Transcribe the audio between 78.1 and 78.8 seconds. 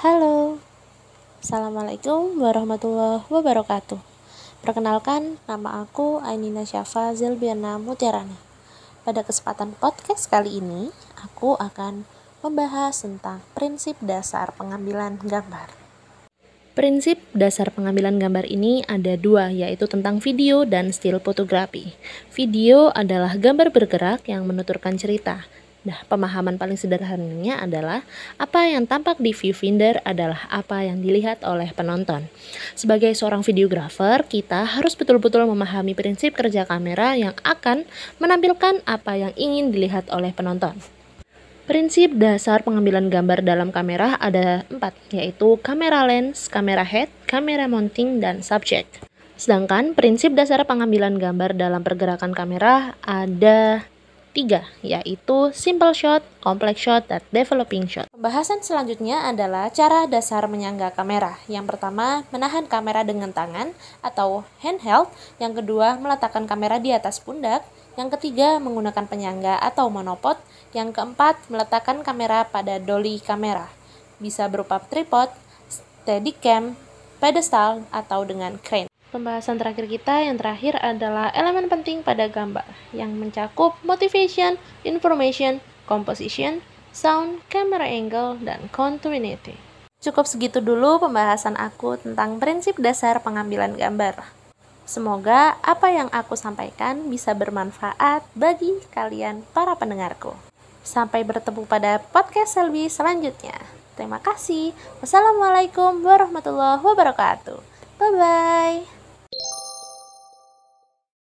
dengan